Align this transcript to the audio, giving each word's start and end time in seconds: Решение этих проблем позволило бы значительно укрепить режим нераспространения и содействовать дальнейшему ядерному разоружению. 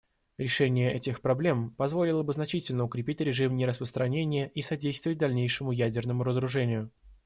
Решение 0.39 0.91
этих 0.91 1.21
проблем 1.21 1.75
позволило 1.77 2.23
бы 2.23 2.33
значительно 2.33 2.85
укрепить 2.85 3.21
режим 3.21 3.55
нераспространения 3.55 4.47
и 4.47 4.63
содействовать 4.63 5.19
дальнейшему 5.19 5.71
ядерному 5.73 6.23
разоружению. 6.23 6.89